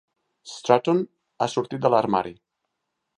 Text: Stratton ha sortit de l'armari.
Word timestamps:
Stratton 0.53 1.03
ha 1.39 1.49
sortit 1.57 1.85
de 1.87 1.93
l'armari. 1.95 2.33